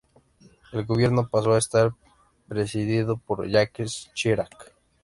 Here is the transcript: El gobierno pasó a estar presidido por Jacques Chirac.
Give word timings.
El 0.71 0.83
gobierno 0.83 1.27
pasó 1.29 1.53
a 1.53 1.59
estar 1.59 1.91
presidido 2.47 3.17
por 3.17 3.47
Jacques 3.47 4.09
Chirac. 4.15 4.73